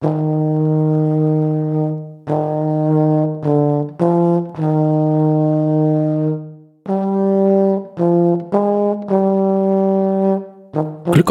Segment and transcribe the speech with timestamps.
[0.00, 0.12] Glück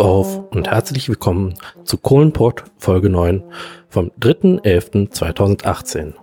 [0.02, 1.54] auf und herzlich willkommen
[1.86, 3.42] zu Kohlenpott Folge 9
[3.88, 6.16] vom 3.11.2018.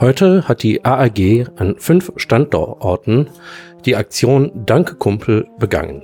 [0.00, 3.30] Heute hat die AAG an fünf Standorten
[3.86, 6.02] die Aktion Danke Kumpel begangen.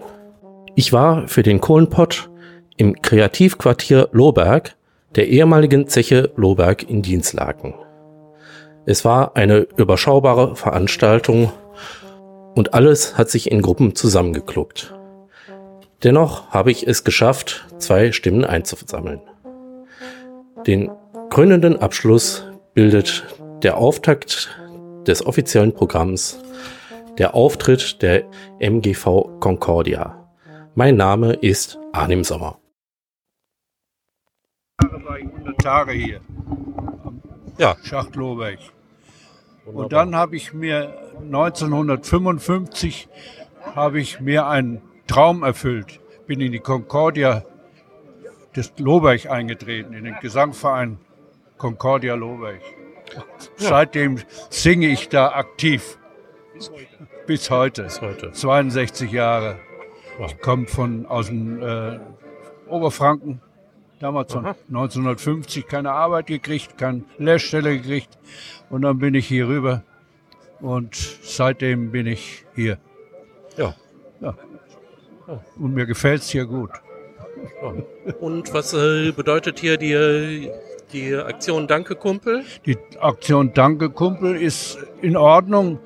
[0.75, 2.31] Ich war für den Kohlenpott
[2.79, 4.75] im Kreativquartier Lohberg,
[5.17, 7.75] der ehemaligen Zeche Lohberg in Dienstlaken.
[8.87, 11.53] Es war eine überschaubare Veranstaltung
[12.55, 14.95] und alles hat sich in Gruppen zusammengekluckt.
[16.03, 19.21] Dennoch habe ich es geschafft, zwei Stimmen einzusammeln.
[20.67, 20.91] Den
[21.31, 22.45] krönenden Abschluss
[22.75, 23.25] bildet
[23.63, 24.51] der Auftakt
[25.07, 26.41] des offiziellen Programms,
[27.19, 28.25] der Auftritt der
[28.59, 30.29] MGV Concordia.
[30.75, 32.59] Mein Name ist Arnim Sommer.
[35.65, 36.21] War ich 100 Tage hier
[37.05, 37.23] am
[37.59, 37.77] Ja.
[37.83, 38.59] Schacht Lohberg.
[39.65, 43.09] Und dann habe ich mir 1955
[43.75, 46.01] habe ich mir einen Traum erfüllt.
[46.27, 47.45] Bin in die Concordia
[48.55, 50.99] des Lohberg eingetreten, in den Gesangverein
[51.57, 52.61] Concordia Lohberg.
[53.57, 54.19] Seitdem
[54.51, 55.99] singe ich da aktiv.
[57.27, 57.85] Bis heute.
[57.85, 58.33] Bis heute.
[58.33, 59.59] 62 Jahre.
[60.19, 60.27] Ja.
[60.27, 61.99] Ich komme von aus dem äh,
[62.69, 63.41] Oberfranken.
[64.01, 64.55] Damals Aha.
[64.69, 68.19] 1950 keine Arbeit gekriegt, keine Lehrstelle gekriegt.
[68.71, 69.83] Und dann bin ich hier rüber.
[70.61, 72.79] Und seitdem bin ich hier.
[73.57, 73.75] Ja.
[75.59, 76.71] Und mir gefällt es hier gut.
[78.21, 80.51] Und was äh, bedeutet hier die,
[80.93, 82.45] die Aktion Danke Kumpel?
[82.67, 85.79] Die Aktion Danke Kumpel ist in Ordnung.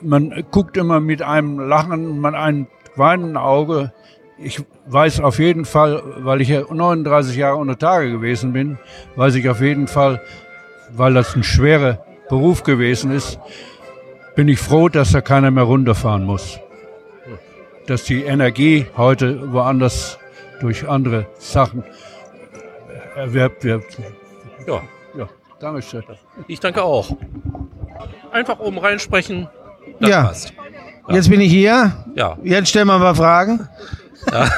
[0.00, 3.92] Man guckt immer mit einem Lachen, man einem weinenden Auge.
[4.38, 8.78] Ich weiß auf jeden Fall, weil ich ja 39 Jahre unter Tage gewesen bin,
[9.16, 10.20] weiß ich auf jeden Fall,
[10.90, 13.38] weil das ein schwerer Beruf gewesen ist,
[14.34, 16.58] bin ich froh, dass da keiner mehr runterfahren muss.
[17.86, 20.18] Dass die Energie heute woanders
[20.60, 21.84] durch andere Sachen
[23.14, 23.84] erwerbt wird.
[24.66, 24.82] Ja,
[25.16, 25.28] Ja,
[25.60, 26.02] Dankeschön.
[26.48, 27.16] ich danke auch.
[28.32, 29.48] Einfach oben reinsprechen.
[30.00, 30.22] Das Ja.
[30.24, 30.52] passt.
[31.08, 31.92] Jetzt bin ich hier.
[32.16, 32.36] Ja.
[32.42, 33.68] Jetzt stellen wir mal Fragen.
[34.32, 34.48] Ja.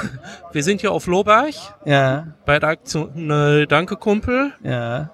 [0.52, 4.52] Wir sind hier auf Lohberg Ja, bei der Aktion äh, Danke Kumpel.
[4.62, 5.10] ja.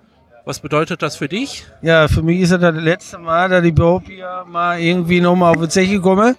[0.47, 1.65] Was bedeutet das für dich?
[1.81, 5.55] Ja, für mich ist das das letzte Mal, dass ich überhaupt hier mal irgendwie nochmal
[5.55, 6.37] auf die Zeche komme.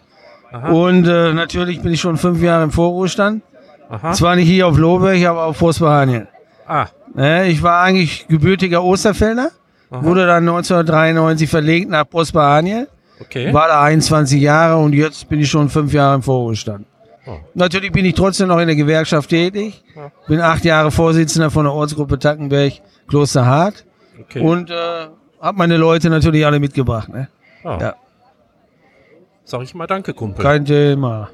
[0.51, 0.69] Aha.
[0.69, 3.41] Und äh, natürlich bin ich schon fünf Jahre im Vorruhestand.
[3.89, 4.13] Aha.
[4.13, 6.27] Zwar nicht hier auf Lohberg, aber auf Postbehanien.
[6.67, 9.49] Ah, Ne, ich war eigentlich gebürtiger Osterfelder,
[9.89, 10.03] Aha.
[10.03, 12.87] wurde dann 1993 verlegt nach Postbehanien,
[13.21, 13.53] okay.
[13.53, 16.85] war da 21 Jahre und jetzt bin ich schon fünf Jahre im Vorruhestand.
[17.53, 20.11] Natürlich bin ich trotzdem noch in der Gewerkschaft tätig, Ja.
[20.27, 22.73] bin acht Jahre Vorsitzender von der Ortsgruppe Tackenberg
[23.07, 23.85] Klosterhardt.
[24.19, 24.41] okay.
[24.41, 25.07] Und äh,
[25.41, 27.09] habe meine Leute natürlich alle mitgebracht.
[27.09, 27.29] Ne?
[27.63, 27.77] ah.
[27.81, 27.95] ja.
[29.43, 30.43] Sag ich mal Danke Kumpel.
[30.43, 31.29] Kein Thema.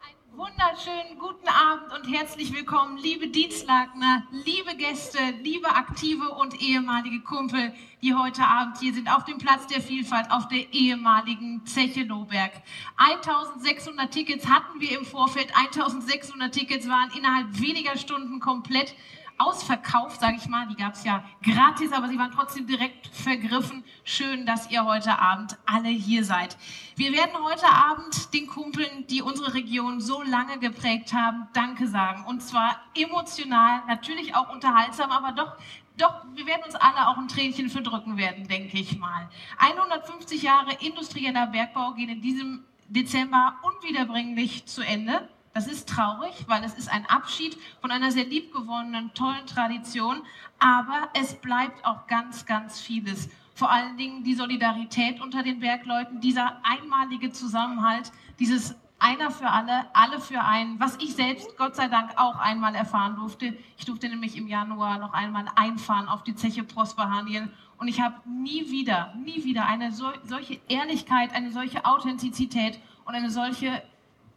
[0.00, 7.20] Einen wunderschönen guten Abend und herzlich willkommen, liebe Dienstlakener, liebe Gäste, liebe aktive und ehemalige
[7.20, 12.02] Kumpel, die heute Abend hier sind auf dem Platz der Vielfalt auf der ehemaligen Zeche
[12.02, 12.50] Lohberg.
[12.96, 18.94] 1600 Tickets hatten wir im Vorfeld, 1600 Tickets waren innerhalb weniger Stunden komplett
[19.42, 20.66] ausverkauft, sage ich mal.
[20.68, 23.84] Die gab es ja gratis, aber sie waren trotzdem direkt vergriffen.
[24.04, 26.56] Schön, dass ihr heute Abend alle hier seid.
[26.96, 32.24] Wir werden heute Abend den Kumpeln, die unsere Region so lange geprägt haben, Danke sagen.
[32.26, 35.56] Und zwar emotional, natürlich auch unterhaltsam, aber doch
[35.98, 39.28] doch, wir werden uns alle auch ein Tränchen verdrücken werden, denke ich mal.
[39.58, 45.28] 150 Jahre industrieller Bergbau gehen in diesem Dezember unwiederbringlich zu Ende.
[45.54, 50.22] Das ist traurig, weil es ist ein Abschied von einer sehr liebgewonnenen, tollen Tradition.
[50.58, 53.28] Aber es bleibt auch ganz, ganz vieles.
[53.54, 59.86] Vor allen Dingen die Solidarität unter den Bergleuten, dieser einmalige Zusammenhalt, dieses einer für alle,
[59.94, 63.56] alle für einen, was ich selbst Gott sei Dank auch einmal erfahren durfte.
[63.76, 68.14] Ich durfte nämlich im Januar noch einmal einfahren auf die Zeche Prosperhanien und ich habe
[68.28, 73.82] nie wieder, nie wieder eine sol solche Ehrlichkeit, eine solche Authentizität und eine solche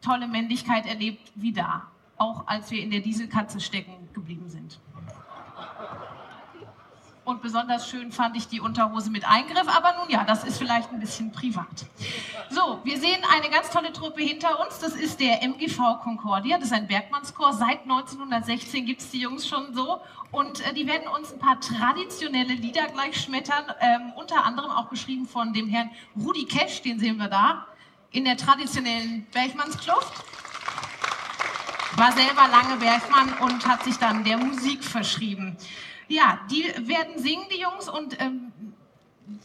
[0.06, 1.84] tolle Männlichkeit erlebt wie da,
[2.18, 4.80] auch als wir in der Dieselkatze stecken geblieben sind.
[7.26, 10.92] Und besonders schön fand ich die Unterhose mit Eingriff, aber nun ja, das ist vielleicht
[10.94, 11.88] ein bisschen privat.
[12.52, 14.78] So, wir sehen eine ganz tolle Truppe hinter uns.
[14.78, 16.60] Das ist der MGV Concordia.
[16.60, 17.52] Das ist ein Bergmannschor.
[17.54, 20.02] Seit 1916 gibt es die Jungs schon so.
[20.32, 23.66] Und äh, die werden uns ein paar traditionelle Lieder gleich schmettern.
[23.80, 27.66] Ähm, unter anderem auch geschrieben von dem Herrn Rudi Kesch, den sehen wir da,
[28.16, 30.14] in der traditionellen Bergmannskluft.
[31.98, 35.58] War selber lange Bergmann und hat sich dann der Musik verschrieben.
[36.08, 38.52] Ja, die werden singen, die Jungs, und ähm,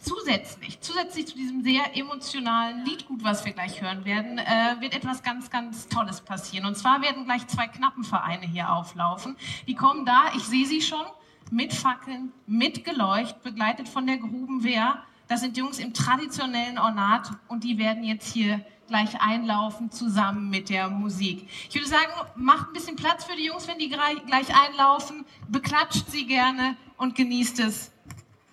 [0.01, 5.21] zusätzlich, zusätzlich zu diesem sehr emotionalen Liedgut, was wir gleich hören werden, äh, wird etwas
[5.23, 6.65] ganz, ganz Tolles passieren.
[6.65, 9.35] Und zwar werden gleich zwei Knappenvereine hier auflaufen.
[9.67, 11.05] Die kommen da, ich sehe sie schon,
[11.51, 15.03] mit Fackeln, mit Geleucht, begleitet von der Grubenwehr.
[15.31, 20.67] Das sind Jungs im traditionellen Ornat und die werden jetzt hier gleich einlaufen zusammen mit
[20.67, 21.47] der Musik.
[21.69, 26.09] Ich würde sagen, macht ein bisschen Platz für die Jungs, wenn die gleich einlaufen, beklatscht
[26.09, 27.93] sie gerne und genießt es.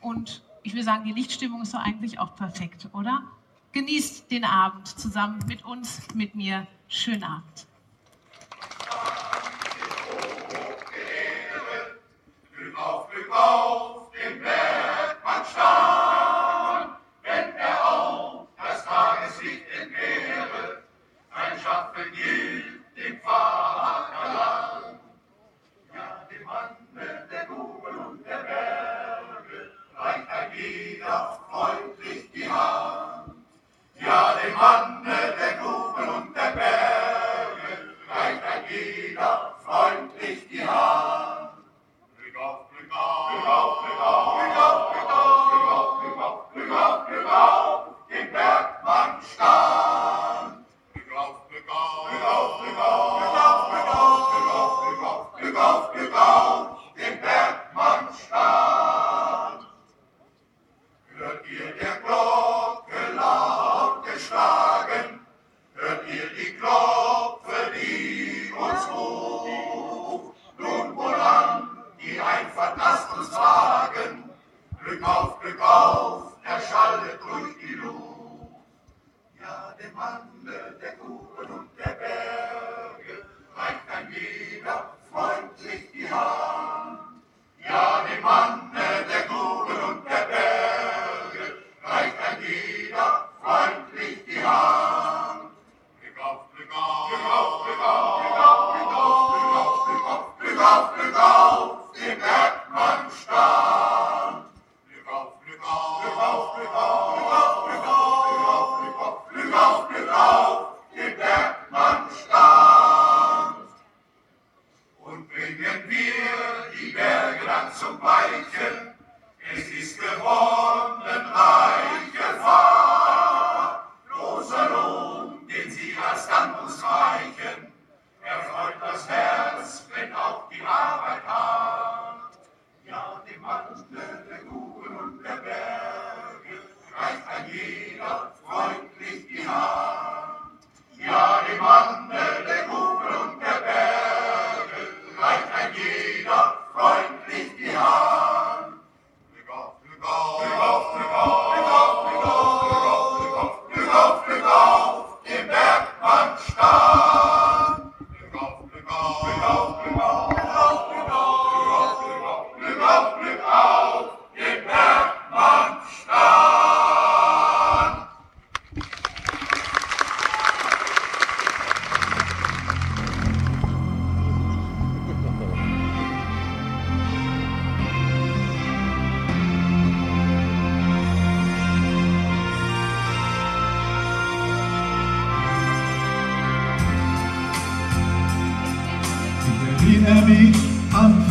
[0.00, 3.24] Und ich will sagen, die Lichtstimmung ist doch eigentlich auch perfekt, oder?
[3.72, 6.64] Genießt den Abend zusammen mit uns, mit mir.
[6.86, 7.66] Schönen Abend.
[12.76, 15.44] Auf, Glück auf, den Berg man
[30.98, 33.34] ein jeder freundlich die Hand.
[34.00, 34.97] Ja, dem Manne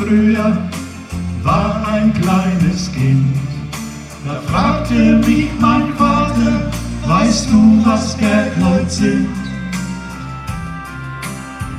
[0.07, 0.57] früher,
[1.43, 3.35] war ein kleines Kind.
[4.25, 4.93] Da fragte
[5.25, 6.71] mich mein Vater,
[7.05, 9.27] weißt du, was Bergleut sind?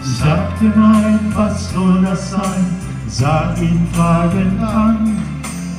[0.03, 2.65] Sagte nein, was soll das sein?
[3.07, 5.23] Sah ihn fragend an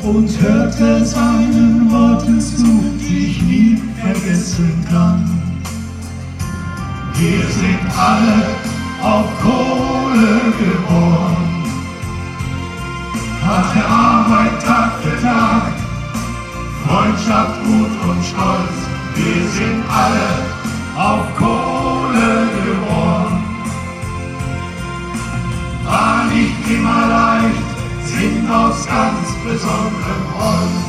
[0.04, 5.30] und hörte seinen Worten zu, die ich nie vergessen kann.
[7.16, 8.44] Wir sind alle
[9.02, 11.49] auf Kohle geboren.
[13.50, 15.74] Harte Arbeit Tag für Tag,
[16.86, 18.78] Freundschaft, Mut und Stolz.
[19.16, 20.30] Wir sind alle
[20.96, 23.44] auf Kohle geboren.
[25.84, 27.70] War nicht immer leicht,
[28.06, 30.89] sind aus ganz besonderem Holz.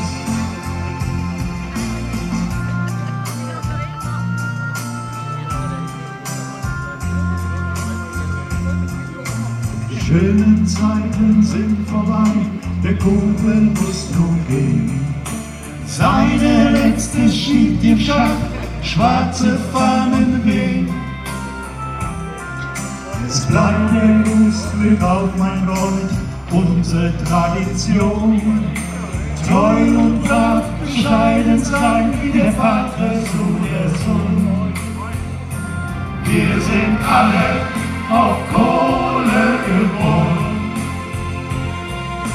[10.11, 12.33] Schönen Zeiten sind vorbei,
[12.83, 15.07] der Kumpel muss nun gehen.
[15.87, 18.51] Seine letzte schiebt im Schacht
[18.83, 20.89] schwarze Fahnen wehen.
[23.29, 26.11] Es bleibt der Lustglück auf mein Gold,
[26.51, 28.41] unsere Tradition.
[29.49, 34.73] Treu und brav, bescheiden sein, der Vater zu der Sohn.
[36.25, 37.61] Wir sind alle
[38.11, 39.00] auf Kohle
[39.79, 40.51] geboren.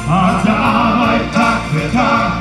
[0.08, 2.34] Harte Arbeit Tag für Tag,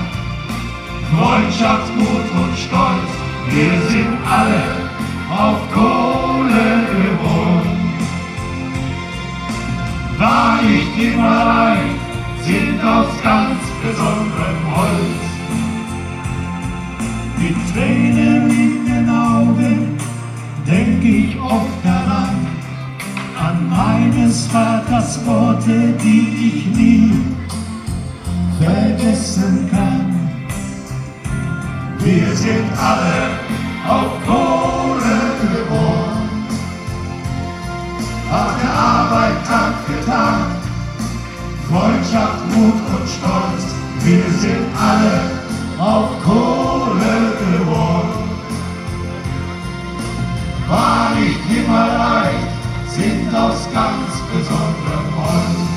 [1.12, 3.10] Freundschaft, Mut und Stolz.
[3.50, 4.62] Wir sind alle
[5.30, 7.74] auf Kohle geboren.
[10.18, 12.00] War nicht immer leicht,
[12.42, 15.24] sind aus ganz besonderem Holz.
[17.38, 19.98] Mit Tränen in den Augen
[20.66, 22.03] denk ich oft daran,
[23.74, 27.12] an meines Vaters Worte, die ich nie
[28.60, 30.30] vergessen kann.
[31.98, 33.38] Wir sind alle
[33.88, 36.28] auf Kohle geboren,
[38.30, 40.46] harte Arbeit Tag für Tag,
[41.68, 43.74] Freundschaft, Mut und Stolz.
[44.04, 45.20] Wir sind alle
[45.78, 48.24] auf Kohle geboren.
[50.68, 52.53] War nicht immer leicht,
[53.34, 55.74] aus ganz besonderem Holz.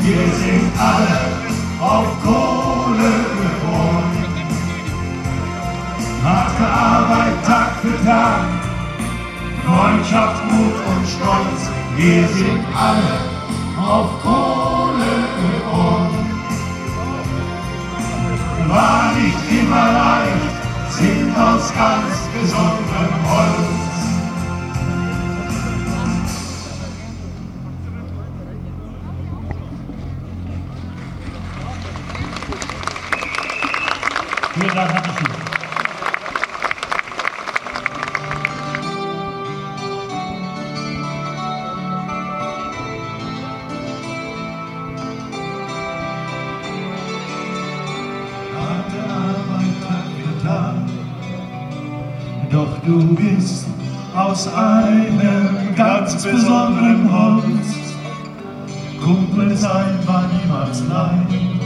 [0.00, 1.20] Wir sind alle
[1.80, 4.24] auf Kohle geboren.
[6.24, 8.44] Harte Arbeit Tag für Tag,
[9.66, 11.70] Freundschaft, Mut und Stolz.
[11.96, 13.18] Wir sind alle
[13.86, 16.10] auf Kohle geboren.
[18.68, 20.54] War nicht immer leicht,
[20.90, 22.73] sind aus ganz besonderem
[52.54, 53.66] Doch du bist
[54.14, 57.66] aus einem ganz besonderen Holz.
[59.02, 61.60] Kumpel sein war niemals leicht,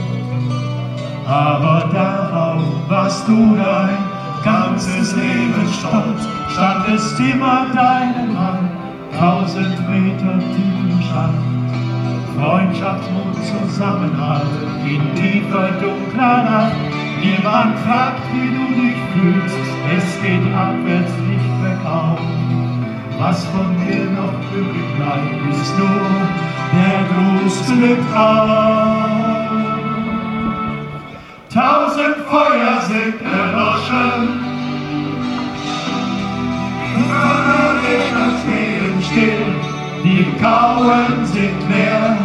[1.27, 3.97] aber darauf warst du dein
[4.43, 6.27] ganzes Leben stolz.
[6.53, 8.71] Standest immer deinen Mann,
[9.15, 11.59] tausend Meter tief im Schatten.
[12.35, 14.47] Freundschaft, Mut, Zusammenhalt
[14.87, 16.75] in tiefer, dunkler Nacht.
[17.21, 22.19] Niemand fragt, wie du dich fühlst, es geht abwärts, nicht bergauf.
[23.17, 26.09] Was von dir noch übrig bleibt, ist nur
[26.73, 28.05] der Gruß Glück.
[31.53, 34.39] Tausend Feuer sind erloschen,
[36.95, 39.47] die Donnerwetter stehen still,
[40.03, 42.17] die Kauen sind leer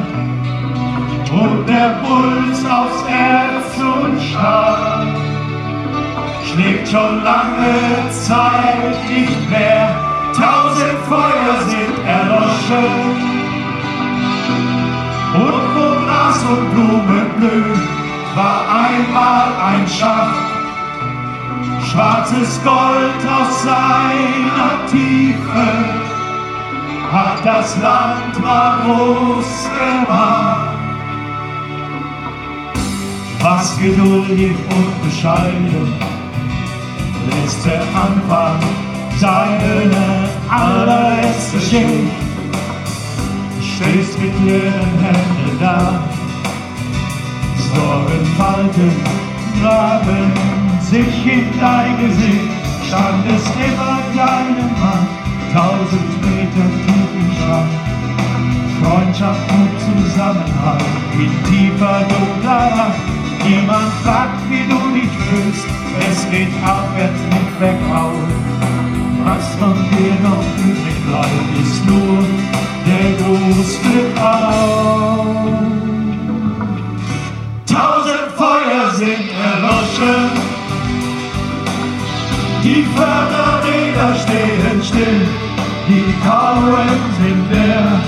[1.33, 5.14] und der Puls aus Erz und Stahl
[6.55, 9.89] schlägt schon lange Zeit nicht mehr.
[10.37, 13.35] Tausend Feuer sind erloschen
[15.35, 17.83] und wo Gras und Blumen blühen,
[18.35, 20.35] war einmal ein Schacht.
[21.89, 25.67] Schwarzes Gold aus seiner Tiefe
[27.13, 30.69] hat das Land mal groß gemacht.
[33.41, 36.14] Was geduldig und bescheiden
[37.65, 38.61] der Anfang
[39.19, 42.13] seine allerletzte Schicht.
[43.61, 46.05] Stehst mit leeren Händen da,
[47.75, 48.93] Sorgenfalten
[49.61, 50.33] graben
[50.81, 52.51] sich in dein Gesicht.
[52.87, 55.09] Standest immer deinem Mann,
[55.53, 57.85] tausend Meter tief im Schacht.
[58.83, 63.24] Freundschaft und Zusammenhalt in tiefer dunkler Nacht.
[63.43, 65.67] Niemand fragt, wie du dich fühlst,
[66.11, 68.13] es geht abwärts, nicht bergauf.
[69.25, 72.25] Was von dir noch übrig bleibt, ist nur
[72.87, 73.15] der
[73.95, 75.27] Glück auf.
[77.67, 80.31] Tausend Feuer sind erloschen,
[82.63, 85.29] die Förderräder stehen still,
[85.89, 86.89] die Kauen
[87.21, 88.01] sind leer.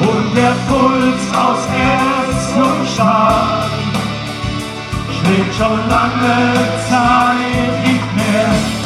[0.00, 3.57] Und der Puls aus Erz und Stahl
[5.28, 6.54] schlägt schon lange
[6.88, 8.77] Zeit nicht mehr.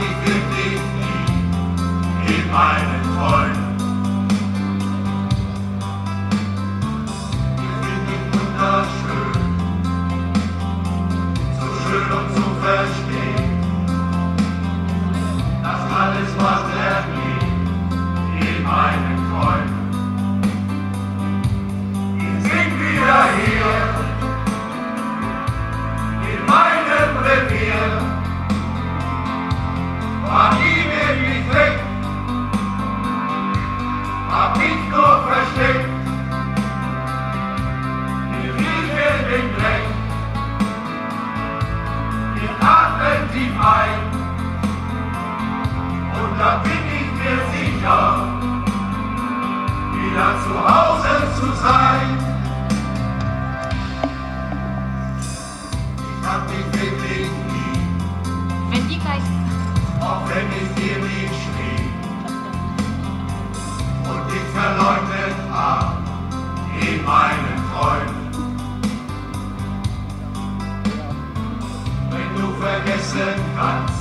[0.00, 0.80] die Flüchtlinge
[2.26, 2.80] in my
[3.18, 3.49] Häusern.
[34.40, 34.79] Happy
[73.20, 73.94] vergessen kannst.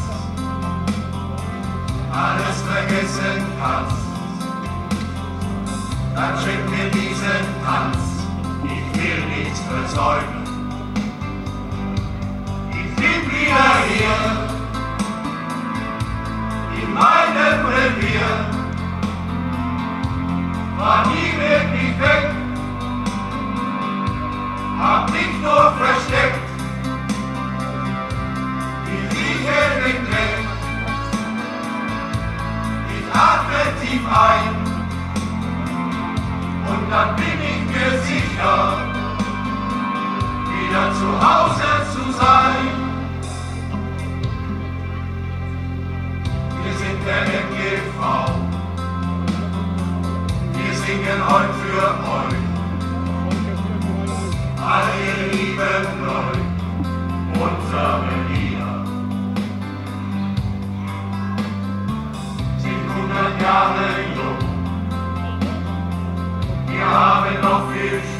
[2.11, 3.95] Alles vergessen kannst.
[6.15, 7.97] Dann schick mir diesen Tanz.
[8.63, 10.43] Ich will nichts versäumen.
[12.71, 14.17] Ich bin wieder hier.
[16.81, 18.31] In meinem Revier.
[20.77, 22.31] War nie wirklich weg.
[24.79, 26.38] Hab mich nur versteckt.
[34.09, 34.55] ein
[36.67, 38.77] und dann bin ich mir sicher,
[40.49, 42.67] wieder zu Hause zu sein.
[46.63, 47.99] Wir sind der MGV,
[50.53, 51.85] wir singen heute für
[52.17, 52.43] euch,
[54.57, 56.45] alle lieben euch,
[57.41, 58.38] unsere Liebe.
[63.41, 64.39] Jahren jung.
[66.67, 68.18] Wir haben noch viel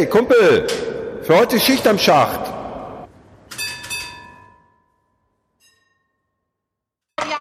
[0.00, 0.66] hey Kumpel,
[1.24, 2.49] für heute Schicht am Schacht.